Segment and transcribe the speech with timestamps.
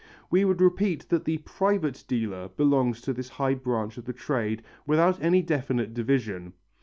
[0.31, 4.63] We would repeat that the "private dealer" belongs to this high branch of the trade
[4.87, 6.53] without any definite division.